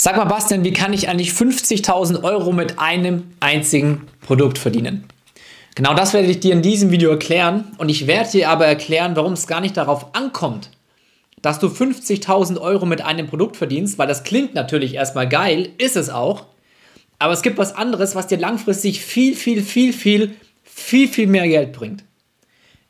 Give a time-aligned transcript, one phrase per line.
[0.00, 5.02] Sag mal, Bastian, wie kann ich eigentlich 50.000 Euro mit einem einzigen Produkt verdienen?
[5.74, 9.16] Genau das werde ich dir in diesem Video erklären und ich werde dir aber erklären,
[9.16, 10.70] warum es gar nicht darauf ankommt,
[11.42, 15.96] dass du 50.000 Euro mit einem Produkt verdienst, weil das klingt natürlich erstmal geil, ist
[15.96, 16.46] es auch,
[17.18, 21.48] aber es gibt was anderes, was dir langfristig viel, viel, viel, viel, viel, viel mehr
[21.48, 22.04] Geld bringt.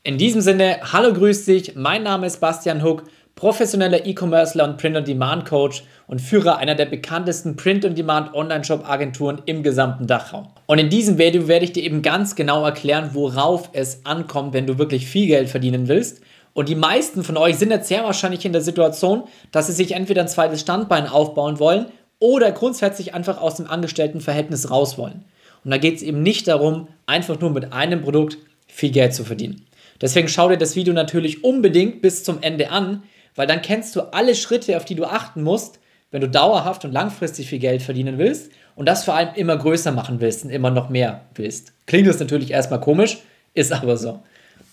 [0.03, 3.05] In diesem Sinne, hallo, grüß dich, mein Name ist Bastian Huck
[3.39, 10.49] professioneller E-Commercer und Print-on-Demand-Coach und Führer einer der bekanntesten Print-on-Demand-Online-Shop-Agenturen im gesamten Dachraum.
[10.67, 14.67] Und in diesem Video werde ich dir eben ganz genau erklären, worauf es ankommt, wenn
[14.67, 16.21] du wirklich viel Geld verdienen willst.
[16.53, 19.23] Und die meisten von euch sind jetzt sehr wahrscheinlich in der Situation,
[19.53, 21.87] dass sie sich entweder ein zweites Standbein aufbauen wollen
[22.19, 25.25] oder grundsätzlich einfach aus dem Angestelltenverhältnis raus wollen.
[25.65, 29.23] Und da geht es eben nicht darum, einfach nur mit einem Produkt viel Geld zu
[29.23, 29.65] verdienen.
[30.01, 33.05] Deswegen schau dir das Video natürlich unbedingt bis zum Ende an,
[33.39, 35.79] weil dann kennst du alle Schritte, auf die du achten musst,
[36.11, 39.93] wenn du dauerhaft und langfristig viel Geld verdienen willst und das vor allem immer größer
[39.93, 41.73] machen willst und immer noch mehr willst.
[41.87, 43.19] Klingt das natürlich erstmal komisch,
[43.55, 44.25] ist aber so.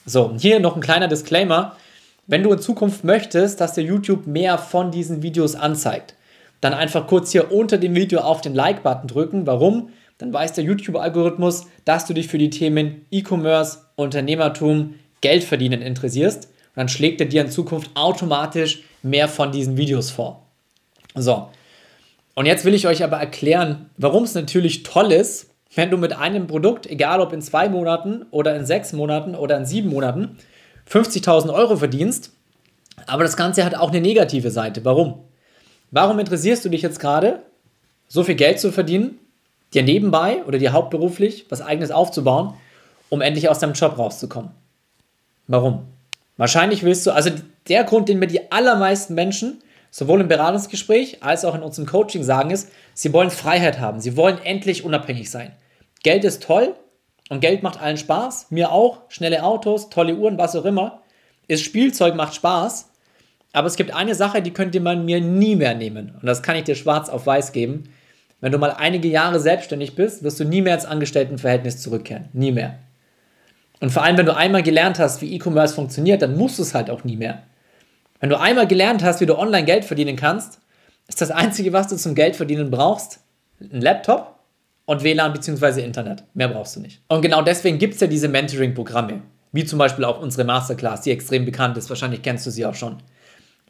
[0.07, 1.75] So, hier noch ein kleiner Disclaimer.
[2.25, 6.15] Wenn du in Zukunft möchtest, dass dir YouTube mehr von diesen Videos anzeigt,
[6.59, 9.45] dann einfach kurz hier unter dem Video auf den Like-Button drücken.
[9.45, 9.89] Warum?
[10.17, 16.49] Dann weiß der YouTube-Algorithmus, dass du dich für die Themen E-Commerce, Unternehmertum, Geld verdienen interessierst
[16.75, 20.45] dann schlägt er dir in Zukunft automatisch mehr von diesen Videos vor.
[21.15, 21.49] So.
[22.35, 26.13] Und jetzt will ich euch aber erklären, warum es natürlich toll ist, wenn du mit
[26.13, 30.37] einem Produkt, egal ob in zwei Monaten oder in sechs Monaten oder in sieben Monaten,
[30.89, 32.31] 50.000 Euro verdienst.
[33.07, 34.83] Aber das Ganze hat auch eine negative Seite.
[34.85, 35.23] Warum?
[35.91, 37.43] Warum interessierst du dich jetzt gerade,
[38.07, 39.19] so viel Geld zu verdienen,
[39.73, 42.53] dir nebenbei oder dir hauptberuflich was eigenes aufzubauen,
[43.09, 44.51] um endlich aus deinem Job rauszukommen?
[45.47, 45.85] Warum?
[46.37, 47.31] Wahrscheinlich willst du, also
[47.67, 52.23] der Grund, den mir die allermeisten Menschen sowohl im Beratungsgespräch als auch in unserem Coaching
[52.23, 54.01] sagen, ist, sie wollen Freiheit haben.
[54.01, 55.53] Sie wollen endlich unabhängig sein.
[56.03, 56.75] Geld ist toll
[57.29, 58.47] und Geld macht allen Spaß.
[58.49, 59.03] Mir auch.
[59.07, 61.01] Schnelle Autos, tolle Uhren, was auch immer.
[61.47, 62.89] Ist Spielzeug, macht Spaß.
[63.53, 66.13] Aber es gibt eine Sache, die könnte man mir nie mehr nehmen.
[66.19, 67.85] Und das kann ich dir schwarz auf weiß geben.
[68.41, 72.27] Wenn du mal einige Jahre selbstständig bist, wirst du nie mehr ins Angestelltenverhältnis zurückkehren.
[72.33, 72.79] Nie mehr.
[73.79, 76.73] Und vor allem, wenn du einmal gelernt hast, wie E-Commerce funktioniert, dann musst du es
[76.73, 77.43] halt auch nie mehr.
[78.19, 80.59] Wenn du einmal gelernt hast, wie du online Geld verdienen kannst,
[81.07, 83.19] ist das Einzige, was du zum Geld verdienen brauchst,
[83.59, 84.39] ein Laptop
[84.85, 85.81] und WLAN bzw.
[85.81, 86.23] Internet.
[86.33, 87.01] Mehr brauchst du nicht.
[87.07, 89.21] Und genau deswegen gibt es ja diese Mentoring-Programme,
[89.51, 91.89] wie zum Beispiel auch unsere Masterclass, die extrem bekannt ist.
[91.89, 92.97] Wahrscheinlich kennst du sie auch schon.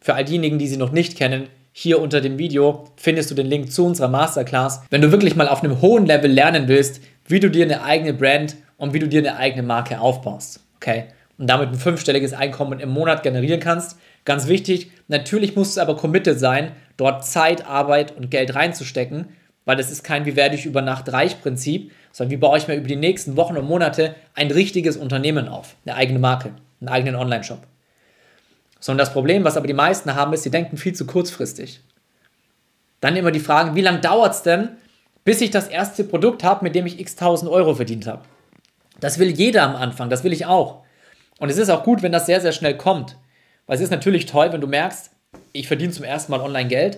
[0.01, 3.47] Für all diejenigen, die sie noch nicht kennen, hier unter dem Video findest du den
[3.47, 4.83] Link zu unserer Masterclass.
[4.89, 8.13] Wenn du wirklich mal auf einem hohen Level lernen willst, wie du dir eine eigene
[8.13, 10.61] Brand und wie du dir eine eigene Marke aufbaust.
[10.77, 11.05] Okay?
[11.37, 13.97] Und damit ein fünfstelliges Einkommen im Monat generieren kannst.
[14.23, 19.27] Ganz wichtig, natürlich musst du aber committed sein, dort Zeit, Arbeit und Geld reinzustecken,
[19.65, 22.67] weil das ist kein wie werde ich über Nacht reich Prinzip, sondern wie baue ich
[22.67, 26.89] mir über die nächsten Wochen und Monate ein richtiges Unternehmen auf, eine eigene Marke, einen
[26.89, 27.59] eigenen Online-Shop.
[28.79, 31.81] Sondern das Problem, was aber die meisten haben, ist, sie denken viel zu kurzfristig.
[33.01, 34.69] Dann immer die Frage, wie lange dauert es denn,
[35.23, 38.21] bis ich das erste Produkt habe, mit dem ich x tausend Euro verdient habe?
[39.05, 40.81] Das will jeder am Anfang, das will ich auch.
[41.37, 43.17] Und es ist auch gut, wenn das sehr, sehr schnell kommt.
[43.67, 45.11] Weil es ist natürlich toll, wenn du merkst,
[45.53, 46.97] ich verdiene zum ersten Mal online Geld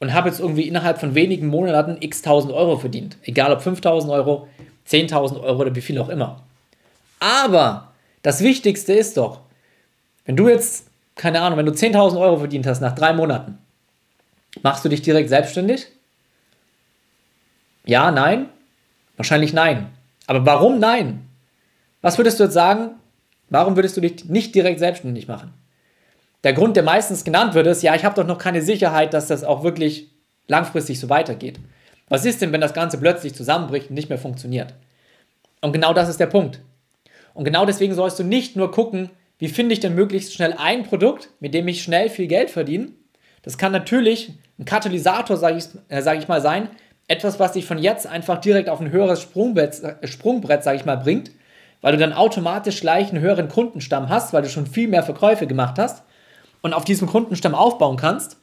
[0.00, 3.16] und habe jetzt irgendwie innerhalb von wenigen Monaten x tausend Euro verdient.
[3.22, 4.48] Egal ob 5000 Euro,
[4.86, 6.42] 10.000 Euro oder wie viel auch immer.
[7.20, 7.90] Aber
[8.20, 9.40] das Wichtigste ist doch,
[10.26, 13.56] wenn du jetzt, keine Ahnung, wenn du 10.000 Euro verdient hast nach drei Monaten,
[14.62, 15.86] machst du dich direkt selbstständig?
[17.86, 18.50] Ja, nein?
[19.16, 19.86] Wahrscheinlich nein.
[20.26, 21.28] Aber warum nein?
[22.02, 22.92] Was würdest du jetzt sagen?
[23.48, 25.52] Warum würdest du dich nicht direkt selbstständig machen?
[26.44, 29.26] Der Grund, der meistens genannt wird, ist, ja, ich habe doch noch keine Sicherheit, dass
[29.26, 30.10] das auch wirklich
[30.48, 31.60] langfristig so weitergeht.
[32.08, 34.74] Was ist denn, wenn das Ganze plötzlich zusammenbricht und nicht mehr funktioniert?
[35.60, 36.60] Und genau das ist der Punkt.
[37.34, 40.84] Und genau deswegen sollst du nicht nur gucken, wie finde ich denn möglichst schnell ein
[40.84, 42.88] Produkt, mit dem ich schnell viel Geld verdiene.
[43.42, 46.68] Das kann natürlich ein Katalysator, sage ich, äh, sag ich mal, sein,
[47.08, 50.84] etwas, was dich von jetzt einfach direkt auf ein höheres Sprungbrett, äh, Sprungbrett sage ich
[50.84, 51.30] mal, bringt,
[51.80, 55.46] weil du dann automatisch gleich einen höheren Kundenstamm hast, weil du schon viel mehr Verkäufe
[55.46, 56.02] gemacht hast
[56.62, 58.36] und auf diesem Kundenstamm aufbauen kannst.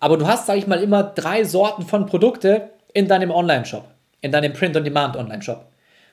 [0.00, 3.84] Aber du hast, sage ich mal, immer drei Sorten von Produkte in deinem Online-Shop,
[4.20, 5.66] in deinem Print-on-Demand-Online-Shop.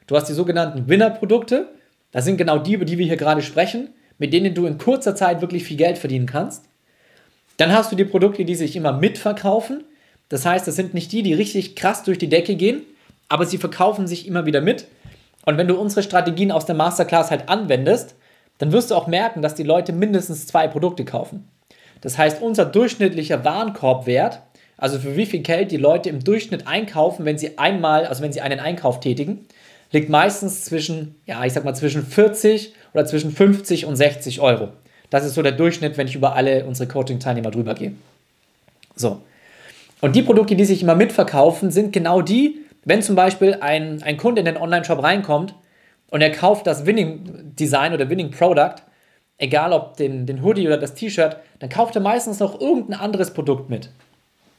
[0.08, 1.70] Du hast die sogenannten Winner-Produkte,
[2.12, 5.16] das sind genau die, über die wir hier gerade sprechen, mit denen du in kurzer
[5.16, 6.66] Zeit wirklich viel Geld verdienen kannst.
[7.58, 9.84] Dann hast du die Produkte, die sich immer mitverkaufen,
[10.30, 12.82] das heißt, das sind nicht die, die richtig krass durch die Decke gehen,
[13.30, 14.86] aber sie verkaufen sich immer wieder mit.
[15.48, 18.16] Und wenn du unsere Strategien aus der Masterclass halt anwendest,
[18.60, 21.48] dann wirst du auch merken, dass die Leute mindestens zwei Produkte kaufen.
[22.02, 24.42] Das heißt, unser durchschnittlicher Warenkorbwert
[24.78, 28.32] also für wie viel Geld die Leute im Durchschnitt einkaufen, wenn sie einmal, also wenn
[28.32, 29.46] sie einen Einkauf tätigen,
[29.92, 34.70] liegt meistens zwischen, ja, ich sag mal zwischen 40 oder zwischen 50 und 60 Euro.
[35.10, 37.94] Das ist so der Durchschnitt, wenn ich über alle unsere Coaching-Teilnehmer drüber gehe.
[38.96, 39.22] So.
[40.02, 44.16] Und die Produkte, die sich immer mitverkaufen, sind genau die, wenn zum Beispiel ein, ein
[44.16, 45.54] Kunde in den Online-Shop reinkommt
[46.10, 48.76] und er kauft das Winning Design oder Winning Product,
[49.38, 53.34] egal ob den, den Hoodie oder das T-Shirt, dann kauft er meistens noch irgendein anderes
[53.34, 53.90] Produkt mit.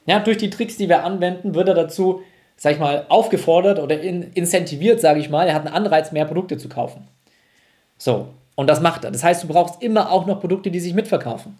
[0.05, 2.21] Ja, durch die Tricks, die wir anwenden, wird er dazu,
[2.59, 5.49] sag ich mal, aufgefordert oder in, incentiviert, sage ich mal.
[5.49, 7.09] Er hat einen Anreiz, mehr Produkte zu kaufen.
[7.97, 9.11] So, und das macht er.
[9.11, 11.57] Das heißt, du brauchst immer auch noch Produkte, die sich mitverkaufen.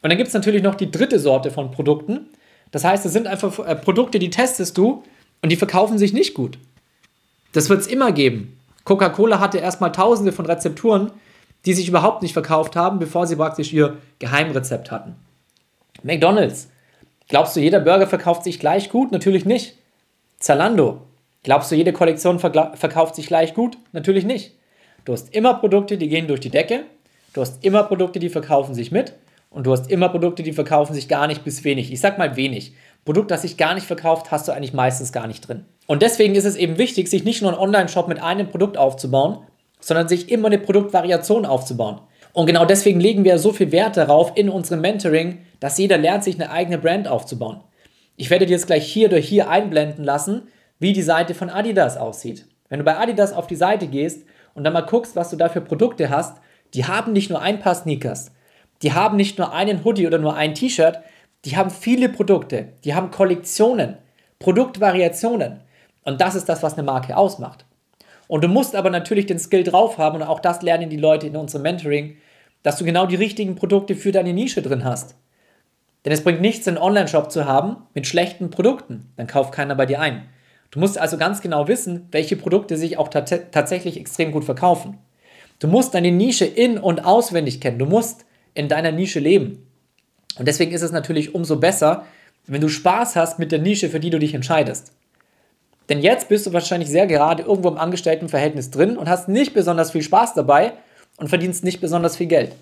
[0.00, 2.30] Und dann gibt es natürlich noch die dritte Sorte von Produkten.
[2.70, 5.02] Das heißt, es sind einfach äh, Produkte, die testest du
[5.42, 6.58] und die verkaufen sich nicht gut.
[7.52, 8.58] Das wird es immer geben.
[8.84, 11.12] Coca-Cola hatte erstmal tausende von Rezepturen,
[11.66, 15.14] die sich überhaupt nicht verkauft haben, bevor sie praktisch ihr Geheimrezept hatten.
[16.02, 16.68] McDonald's.
[17.28, 19.12] Glaubst du, jeder Burger verkauft sich gleich gut?
[19.12, 19.76] Natürlich nicht.
[20.38, 21.02] Zalando.
[21.44, 23.78] Glaubst du, jede Kollektion verkauft sich gleich gut?
[23.92, 24.52] Natürlich nicht.
[25.04, 26.84] Du hast immer Produkte, die gehen durch die Decke.
[27.32, 29.14] Du hast immer Produkte, die verkaufen sich mit.
[29.50, 31.92] Und du hast immer Produkte, die verkaufen sich gar nicht bis wenig.
[31.92, 32.74] Ich sag mal wenig.
[33.04, 35.64] Produkt, das sich gar nicht verkauft, hast du eigentlich meistens gar nicht drin.
[35.86, 39.38] Und deswegen ist es eben wichtig, sich nicht nur einen Online-Shop mit einem Produkt aufzubauen,
[39.80, 42.00] sondern sich immer eine Produktvariation aufzubauen.
[42.32, 46.24] Und genau deswegen legen wir so viel Wert darauf in unserem Mentoring, dass jeder lernt,
[46.24, 47.60] sich eine eigene Brand aufzubauen.
[48.16, 50.48] Ich werde dir jetzt gleich hier oder hier einblenden lassen,
[50.78, 52.46] wie die Seite von Adidas aussieht.
[52.68, 54.24] Wenn du bei Adidas auf die Seite gehst
[54.54, 56.38] und dann mal guckst, was du da für Produkte hast,
[56.74, 58.32] die haben nicht nur ein paar Sneakers,
[58.82, 61.00] die haben nicht nur einen Hoodie oder nur ein T-Shirt,
[61.44, 63.98] die haben viele Produkte, die haben Kollektionen,
[64.38, 65.60] Produktvariationen.
[66.04, 67.64] Und das ist das, was eine Marke ausmacht.
[68.28, 71.26] Und du musst aber natürlich den Skill drauf haben, und auch das lernen die Leute
[71.26, 72.16] in unserem Mentoring,
[72.62, 75.16] dass du genau die richtigen Produkte für deine Nische drin hast.
[76.04, 79.12] Denn es bringt nichts, einen Online-Shop zu haben mit schlechten Produkten.
[79.16, 80.28] Dann kauft keiner bei dir ein.
[80.70, 84.98] Du musst also ganz genau wissen, welche Produkte sich auch tatsächlich extrem gut verkaufen.
[85.58, 87.78] Du musst deine Nische in- und auswendig kennen.
[87.78, 88.24] Du musst
[88.54, 89.66] in deiner Nische leben.
[90.38, 92.06] Und deswegen ist es natürlich umso besser,
[92.46, 94.92] wenn du Spaß hast mit der Nische, für die du dich entscheidest.
[95.88, 99.90] Denn jetzt bist du wahrscheinlich sehr gerade irgendwo im Angestelltenverhältnis drin und hast nicht besonders
[99.90, 100.72] viel Spaß dabei
[101.18, 102.54] und verdienst nicht besonders viel Geld.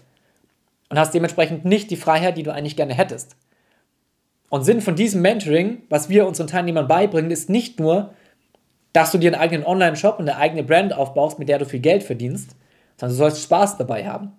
[0.89, 3.37] Und hast dementsprechend nicht die Freiheit, die du eigentlich gerne hättest.
[4.49, 8.13] Und Sinn von diesem Mentoring, was wir unseren Teilnehmern beibringen, ist nicht nur,
[8.93, 11.79] dass du dir einen eigenen Online-Shop und eine eigene Brand aufbaust, mit der du viel
[11.79, 12.57] Geld verdienst,
[12.97, 14.33] sondern du sollst Spaß dabei haben.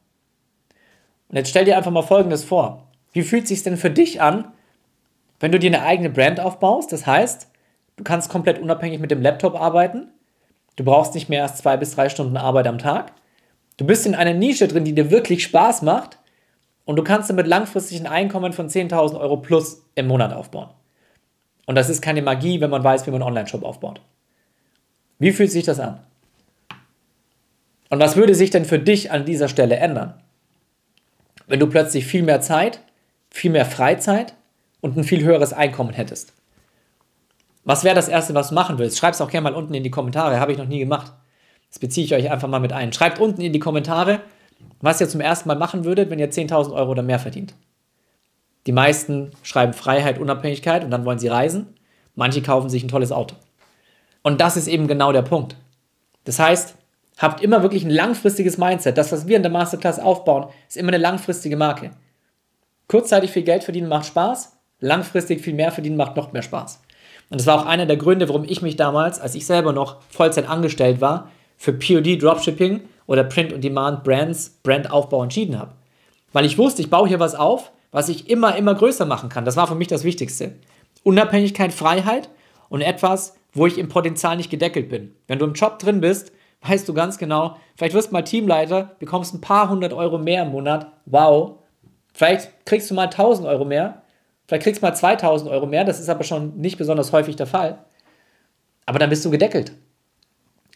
[1.29, 2.90] Und jetzt stell dir einfach mal Folgendes vor.
[3.11, 4.51] Wie fühlt es sich denn für dich an,
[5.39, 6.91] wenn du dir eine eigene Brand aufbaust?
[6.91, 7.49] Das heißt,
[7.97, 10.09] du kannst komplett unabhängig mit dem Laptop arbeiten.
[10.75, 13.13] Du brauchst nicht mehr als zwei bis drei Stunden Arbeit am Tag.
[13.77, 16.19] Du bist in einer Nische drin, die dir wirklich Spaß macht.
[16.85, 20.69] Und du kannst damit langfristig ein Einkommen von 10.000 Euro plus im Monat aufbauen.
[21.65, 24.01] Und das ist keine Magie, wenn man weiß, wie man einen Online-Shop aufbaut.
[25.19, 25.99] Wie fühlt sich das an?
[27.89, 30.15] Und was würde sich denn für dich an dieser Stelle ändern?
[31.47, 32.81] Wenn du plötzlich viel mehr Zeit,
[33.31, 34.35] viel mehr Freizeit
[34.81, 36.33] und ein viel höheres Einkommen hättest.
[37.63, 38.97] Was wäre das Erste, was du machen willst?
[38.97, 40.39] Schreib es auch gerne mal unten in die Kommentare.
[40.39, 41.13] Habe ich noch nie gemacht.
[41.69, 42.91] Das beziehe ich euch einfach mal mit ein.
[42.91, 44.21] Schreibt unten in die Kommentare,
[44.81, 47.53] was ihr zum ersten Mal machen würdet, wenn ihr 10.000 Euro oder mehr verdient.
[48.67, 51.75] Die meisten schreiben Freiheit, Unabhängigkeit und dann wollen sie reisen.
[52.15, 53.35] Manche kaufen sich ein tolles Auto.
[54.21, 55.55] Und das ist eben genau der Punkt.
[56.25, 56.75] Das heißt,
[57.17, 58.97] habt immer wirklich ein langfristiges Mindset.
[58.97, 61.91] Das, was wir in der Masterclass aufbauen, ist immer eine langfristige Marke.
[62.91, 66.81] Kurzzeitig viel Geld verdienen macht Spaß, langfristig viel mehr verdienen macht noch mehr Spaß.
[67.29, 70.01] Und das war auch einer der Gründe, warum ich mich damals, als ich selber noch
[70.09, 75.71] Vollzeit angestellt war, für POD Dropshipping oder Print on Demand Brands, Brandaufbau entschieden habe.
[76.33, 79.45] Weil ich wusste, ich baue hier was auf, was ich immer, immer größer machen kann.
[79.45, 80.55] Das war für mich das Wichtigste.
[81.03, 82.27] Unabhängigkeit, Freiheit
[82.67, 85.15] und etwas, wo ich im Potenzial nicht gedeckelt bin.
[85.27, 86.33] Wenn du im Job drin bist,
[86.67, 90.43] weißt du ganz genau, vielleicht wirst du mal Teamleiter, bekommst ein paar hundert Euro mehr
[90.43, 90.91] im Monat.
[91.05, 91.60] Wow,
[92.21, 94.03] Vielleicht kriegst du mal 1000 Euro mehr,
[94.47, 97.47] vielleicht kriegst du mal 2000 Euro mehr, das ist aber schon nicht besonders häufig der
[97.47, 97.79] Fall.
[98.85, 99.71] Aber dann bist du gedeckelt.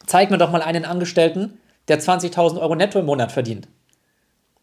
[0.07, 3.67] Zeig mir doch mal einen Angestellten, der 20.000 Euro netto im Monat verdient.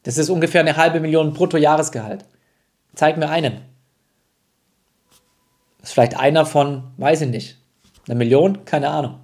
[0.03, 2.25] Das ist ungefähr eine halbe Million Bruttojahresgehalt.
[2.97, 3.61] Zeig mir einen.
[5.79, 7.59] Das ist vielleicht einer von, weiß ich nicht,
[8.09, 8.65] eine Million?
[8.65, 9.21] Keine Ahnung.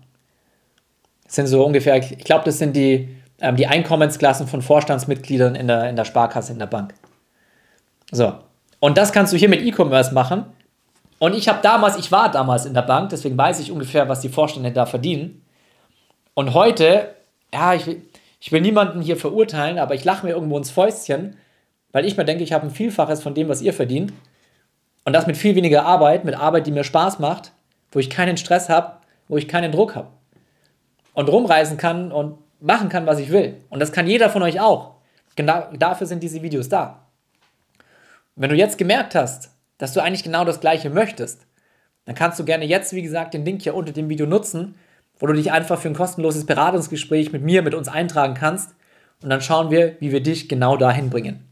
[1.25, 5.67] Das sind so ungefähr, ich glaube, das sind die, ähm, die Einkommensklassen von Vorstandsmitgliedern in
[5.67, 6.95] der, in der Sparkasse, in der Bank.
[8.11, 8.35] So.
[8.81, 10.47] Und das kannst du hier mit E-Commerce machen.
[11.19, 14.21] Und ich habe damals, ich war damals in der Bank, deswegen weiß ich ungefähr, was
[14.21, 15.45] die Vorstände da verdienen.
[16.35, 17.15] Und heute,
[17.53, 18.03] ja, ich will,
[18.41, 21.37] ich will niemanden hier verurteilen, aber ich lache mir irgendwo ins Fäustchen,
[21.91, 24.13] weil ich mir denke, ich habe ein Vielfaches von dem, was ihr verdient.
[25.05, 27.53] Und das mit viel weniger Arbeit, mit Arbeit, die mir Spaß macht,
[27.91, 30.09] wo ich keinen Stress habe, wo ich keinen Druck habe.
[31.15, 33.57] Und rumreisen kann und machen kann, was ich will.
[33.71, 34.95] Und das kann jeder von euch auch.
[35.35, 37.08] Genau dafür sind diese Videos da.
[38.41, 41.45] Wenn du jetzt gemerkt hast, dass du eigentlich genau das Gleiche möchtest,
[42.05, 44.77] dann kannst du gerne jetzt, wie gesagt, den Link hier unter dem Video nutzen,
[45.19, 48.77] wo du dich einfach für ein kostenloses Beratungsgespräch mit mir, mit uns eintragen kannst.
[49.23, 51.49] Und dann schauen wir, wie wir dich genau dahin bringen.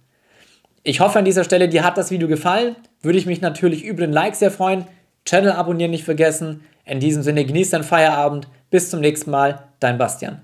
[0.84, 2.76] Ich hoffe an dieser Stelle, dir hat das Video gefallen.
[3.02, 4.86] Würde ich mich natürlich über den Like sehr freuen.
[5.24, 6.62] Channel abonnieren nicht vergessen.
[6.84, 8.46] In diesem Sinne, genießt deinen Feierabend.
[8.70, 9.64] Bis zum nächsten Mal.
[9.80, 10.40] Dein Bastian.